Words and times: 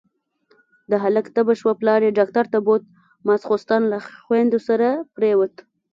د 0.89 0.91
هلک 1.03 1.25
تبه 1.35 1.53
شوه، 1.59 1.73
پلار 1.79 2.01
يې 2.05 2.11
ډاکټر 2.19 2.45
ته 2.53 2.57
بوت، 2.65 2.83
ماسختن 3.27 3.81
له 3.91 3.97
خويندو 4.25 4.59
سره 4.67 4.87
پرېووت. 5.15 5.55